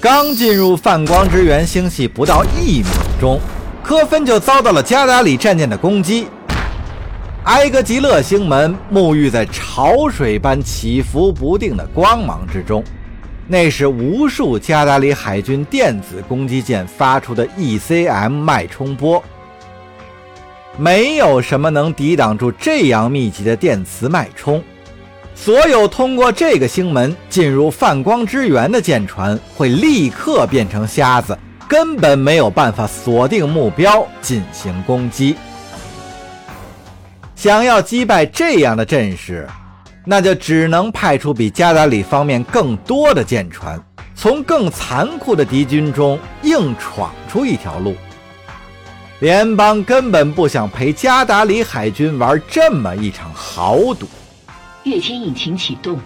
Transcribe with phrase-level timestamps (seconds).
[0.00, 3.40] 刚进入泛光之源星系不到一秒钟，
[3.82, 6.28] 科芬就遭到了加达里战舰的攻击。
[7.44, 12.82] 埃格吉勒星门沐浴在潮水般起伏不定的光芒之中，
[13.46, 19.22] 那是无数加达里海军电子攻击舰发出的 ECM 脉冲波。
[20.76, 24.62] 没有什么能抵挡住这样密集的电磁脉冲。
[25.34, 31.36] 所有通过这个星门进入泛光之源的舰船会立刻变成瞎子，
[31.68, 35.36] 根本没有办法锁定目标进行攻击。
[37.34, 39.46] 想要击败这样的阵势，
[40.06, 43.78] 那就只能派出比加达里方面更多的舰船，
[44.14, 47.94] 从更残酷的敌军中硬闯出一条路。
[49.20, 54.08] 联邦根本不想陪加达里海军玩这么一场豪赌。
[54.84, 55.98] 跃迁引擎启动。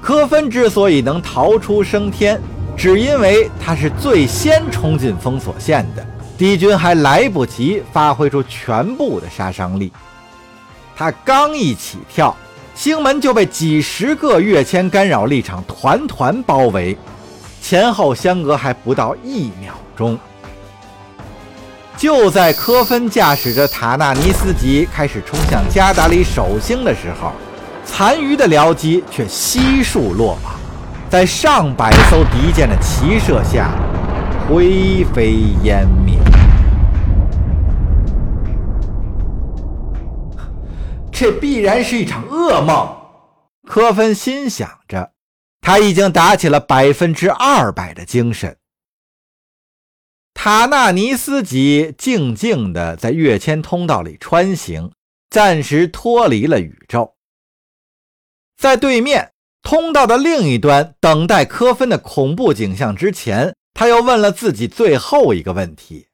[0.00, 2.40] 科芬之所以能逃出升天，
[2.76, 6.06] 只因为他是最先冲进封锁线的，
[6.38, 9.92] 敌军还来不及发挥出全部的杀伤力。
[10.96, 12.34] 他刚一起跳，
[12.74, 16.96] 星门就被几十个跃迁干扰力场团团包围，
[17.60, 20.18] 前后相隔还不到一秒钟。
[21.96, 27.32] 就在科芬驾驶着塔纳尼斯级开始冲向加达里守星的时候。
[27.92, 30.58] 残余的僚机却悉数落网，
[31.10, 33.72] 在上百艘敌舰的齐射下
[34.48, 35.32] 灰飞
[35.64, 36.18] 烟灭。
[41.12, 42.88] 这必然是一场噩梦，
[43.66, 45.10] 科芬心想着。
[45.60, 48.56] 他已经打起了百分之二百的精神。
[50.32, 54.90] 塔纳尼斯级静静地在跃迁通道里穿行，
[55.28, 57.12] 暂时脱离了宇宙。
[58.60, 66.08] 在对面通道的另一端等待科芬的恐怖景象之前，他又问了自己最后一个问题：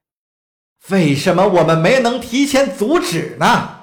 [0.87, 3.81] 为什么我们没能提前阻止呢？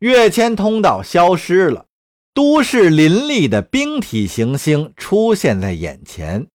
[0.00, 1.86] 跃迁通道消失了，
[2.34, 6.48] 都市林立的冰体行星出现在眼前。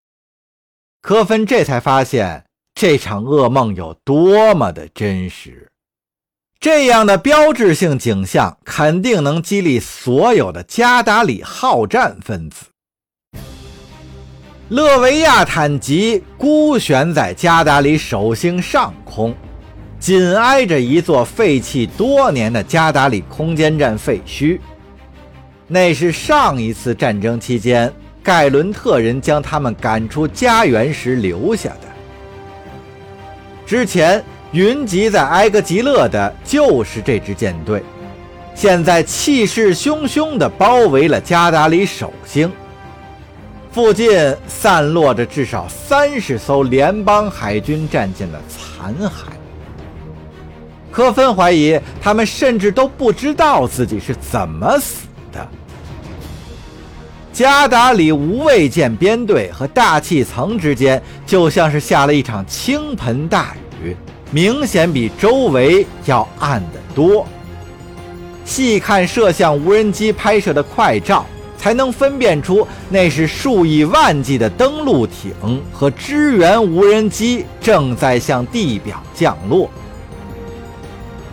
[1.01, 2.45] 科芬这才发现
[2.75, 5.71] 这场噩梦有多么的真实。
[6.59, 12.66] 这样的标志性景象肯定能激励所有的加达里好战分子。
[14.69, 19.35] 勒维亚坦级孤悬在加达里首星上空，
[20.00, 24.59] 紧挨着一座废弃多年的加达里空间站废墟，
[25.68, 27.94] 那是上一次战争期间
[28.24, 31.88] 盖伦特人将他们赶出家园时留下的。
[33.63, 34.24] 之前。
[34.51, 37.83] 云集在埃格吉勒的就是这支舰队，
[38.55, 42.49] 现在气势汹汹地包围了加达里首星，
[43.71, 49.11] 附近散落着至少三十艘联邦海军战舰的残骸。
[50.89, 55.45] 科芬怀疑，他们甚至都不知道自己是怎么死的。
[57.33, 63.66] 加达里无畏舰编队和大气层之间，就像是下了一场倾盆大雨。
[64.31, 67.25] 明显比周围要暗得多。
[68.45, 71.25] 细看摄像无人机拍摄的快照，
[71.57, 75.33] 才能分辨出那是数以万计的登陆艇
[75.73, 79.69] 和支援无人机正在向地表降落。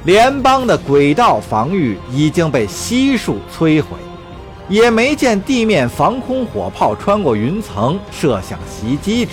[0.04, 3.96] 联邦的轨道防御已经被悉数摧毁，
[4.68, 9.32] 也没见地面防空火炮穿过云层射向袭击者。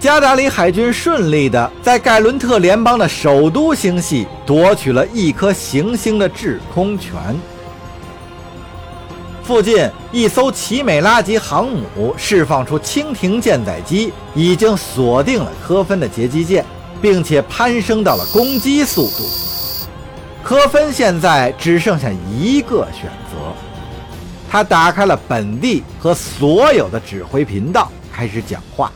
[0.00, 7.12] 加达里海军顺利地在盖伦特联邦的首都星系夺取了一颗行星的制空权。
[9.42, 16.64] 附近一艘奇美拉级航母释放出蜻蜓舰载机，已经锁定了科芬的截击舰，
[17.02, 19.28] 并且攀升到了攻击速度。
[20.44, 23.52] 科芬现在只剩下一个选择，
[24.48, 28.92] 他打开了本地和所有的指挥频道，开始讲话。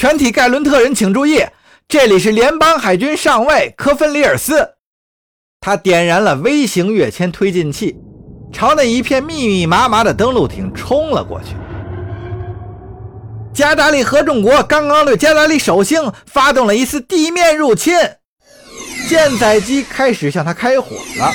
[0.00, 1.44] 全体盖伦特人请注意，
[1.86, 4.66] 这里是联邦海军上尉科芬里尔斯。
[5.60, 7.98] 他点燃了微型跃迁推进器，
[8.50, 11.48] 朝那一片密密麻麻的登陆艇冲了过去。
[13.52, 17.94] 加达利合众国刚刚对加达利首星发动了一次地面入侵，
[19.06, 21.34] 舰载机开始向他开火了。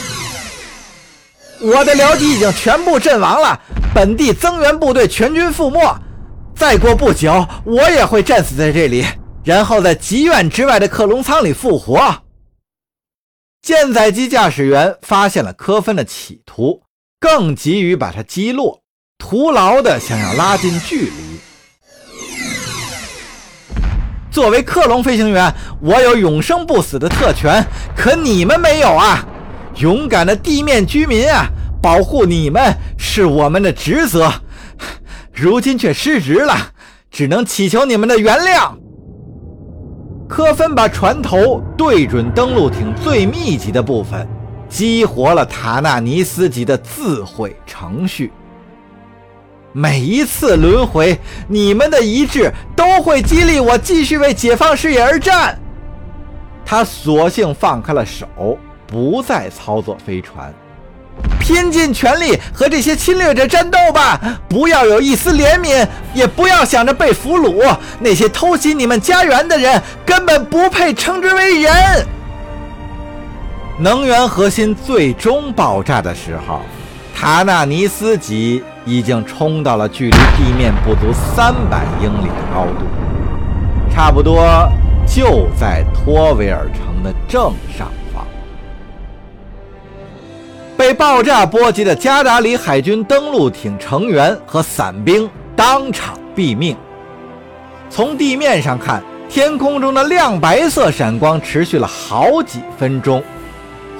[1.62, 3.62] 我的僚机已经全部阵亡了，
[3.94, 5.80] 本地增援部队全军覆没。
[6.56, 9.06] 再过不久，我也会战死在这里，
[9.44, 12.24] 然后在极远之外的克隆舱里复活。
[13.62, 16.84] 舰载机驾驶员发现了科芬的企图，
[17.20, 18.82] 更急于把他击落，
[19.18, 21.40] 徒劳的想要拉近距离。
[24.32, 27.66] 作为克隆飞行员，我有永生不死的特权，
[27.96, 29.26] 可你们没有啊！
[29.78, 31.48] 勇敢的地面居民啊，
[31.82, 34.32] 保护你们是我们的职责，
[35.36, 36.56] 如今却失职了，
[37.12, 38.72] 只能祈求你们的原谅。
[40.30, 44.26] 科芬把船头对准登陆艇最密集的部分，
[44.70, 48.32] 激活了塔纳尼斯级的自毁程序。
[49.74, 55.60] 每一次轮回，你们的一致都会激励我继续为解放事业而战。
[56.66, 58.58] 他索性放开了手，
[58.88, 60.54] 不再操作飞船，
[61.46, 64.20] 拼尽全力和这些侵略者战斗吧！
[64.50, 67.78] 不要有一丝怜悯，也不要想着被俘虏。
[68.00, 71.72] 那些偷袭你们家园的人根本不配称之为人。
[73.78, 76.62] 能源核心最终爆炸的时候，
[77.16, 78.64] 塔纳尼斯级。
[78.88, 82.86] 已经冲到了距离地面不足三百英里的高度，
[83.92, 84.46] 差不多
[85.08, 88.05] 就在托维尔城的正上方。
[90.86, 96.78] 被爆炸波及的加达里海军登陆艇成员和伞兵当场毙命。
[97.90, 103.24] 从地面上看，天空中的亮白色闪光持续了好几分钟。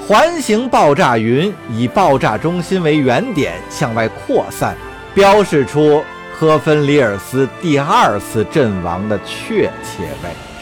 [0.06, 4.76] 环形爆炸云以爆炸中心为原点向外扩散，
[5.12, 6.04] 标示出
[6.38, 10.55] 科芬里尔斯第二次阵亡的确切位。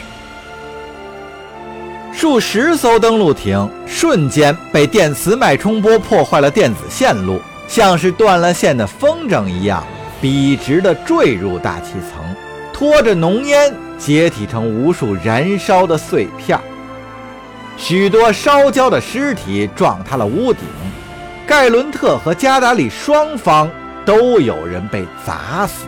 [2.25, 7.39] 数十艘登陆艇瞬间被电磁脉冲波破坏了电子线路，
[7.69, 9.85] 像是断了线的风筝一样，
[10.23, 12.25] 笔直地坠入大气层，
[12.73, 16.59] 拖着浓烟解体成无数燃烧的碎片。
[17.77, 20.63] 许多烧焦的尸体撞塌了屋顶，
[21.47, 23.71] 盖伦特和加达里双方
[24.07, 25.85] 都有人被砸死。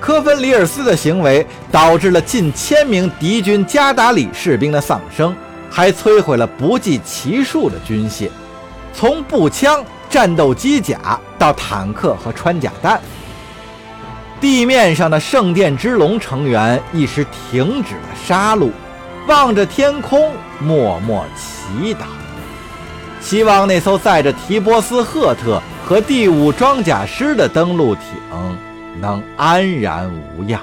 [0.00, 5.36] 科芬里尔斯的行为导致了近千名敌军加达里士兵的丧生，
[5.70, 8.30] 还摧毁了不计其数的军械，
[8.94, 12.98] 从步枪、战斗机甲到坦克和穿甲弹。
[14.40, 18.70] 地面上的圣殿之龙成员一时停止了杀戮，
[19.28, 22.06] 望着天空默默祈祷，
[23.20, 28.04] 希望那艘载着提波斯赫特和第五装甲师的登陆艇
[28.98, 30.60] 能安然无恙。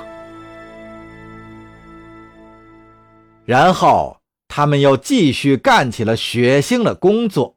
[3.45, 7.55] 然后他们又继续干起了血腥的工作。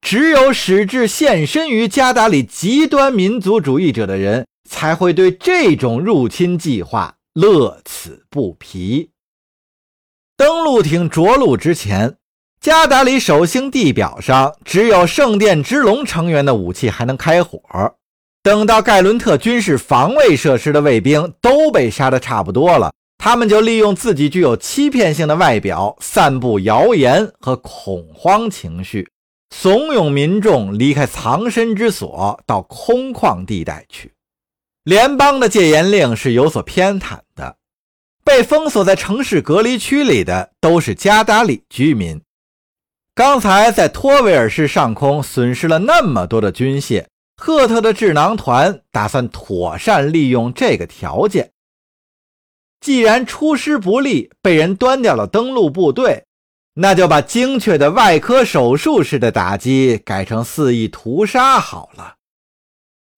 [0.00, 4.46] 只有矢志献身于加达里极端民族主义者的人。
[4.68, 9.12] 才会对这种入侵计划乐此不疲。
[10.36, 12.18] 登陆艇着陆之前，
[12.60, 17.58] 加达里守星地表上只有圣殿之龙成员的武器还能开火。
[18.48, 29.06] 等到盖伦特军事防卫设施的卫兵都被杀得差不多了，他们就利用自己具有欺骗性的外表，散布谣言和恐慌情绪，
[29.54, 34.14] 怂恿民众离开藏身之所，到空旷地带去。
[34.84, 37.56] 联邦的戒严令是有所偏袒的，
[38.24, 42.18] 被封锁在城市隔离区里的都是加达里居民。
[43.14, 47.04] 刚才在托维尔市上空损失了那么多的军械，
[47.40, 51.52] 赫特的智囊团打算妥善利用这个条件。
[52.80, 56.24] 既然出师不利，被人端掉了登陆部队，
[56.74, 62.14] 那就把精确的外科手术式的打击改成肆意屠杀好了。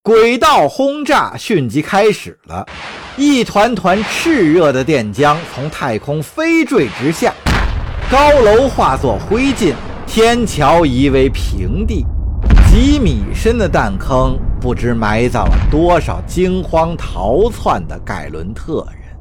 [0.03, 2.67] 轨道轰炸迅即开始了，
[3.17, 7.33] 一团团炽热的电浆从太空飞坠直下，
[8.11, 9.73] 高楼化作灰烬，
[10.05, 12.03] 天桥夷为平地，
[12.73, 19.11] 几米深的弹坑不知埋葬了多少惊慌逃窜的盖伦特人。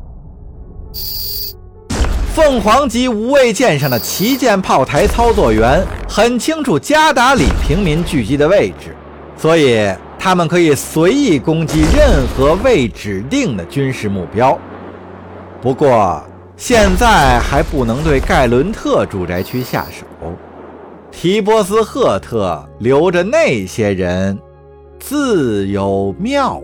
[2.33, 8.95] 凤凰级无畏舰上的旗舰炮台操作员很清楚加达里平民聚集的位置，
[9.37, 9.93] 所以。
[10.23, 14.57] 他们可以随意攻击任何未指定的军事目标，
[15.63, 16.23] 不过
[16.59, 20.05] 现在还不能对盖伦特住宅区下手。
[21.13, 24.39] 提波斯赫特留着那些人，
[24.99, 26.63] 自有妙。